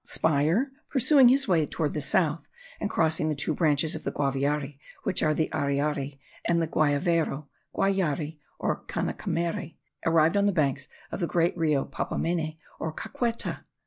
Speier, 0.03 0.71
pursuing 0.89 1.29
his 1.29 1.47
way 1.47 1.63
toward 1.67 1.93
the 1.93 2.01
south, 2.01 2.49
and 2.79 2.89
crossing 2.89 3.29
the 3.29 3.35
two 3.35 3.53
branches 3.53 3.93
of 3.93 4.03
the 4.03 4.11
Guaviare, 4.11 4.79
which 5.03 5.21
are 5.21 5.35
the 5.35 5.47
Ariare 5.53 6.17
and 6.45 6.59
the 6.59 6.65
Guayavero 6.67 7.49
(Guayare 7.75 8.39
or 8.57 8.83
Canicamare), 8.87 9.75
arrived 10.03 10.37
on 10.37 10.47
the 10.47 10.51
banks 10.51 10.87
of 11.11 11.19
the 11.19 11.27
great 11.27 11.55
Rio 11.55 11.85
Papamene 11.85 12.57
or 12.79 12.91
Caqueta. 12.91 13.65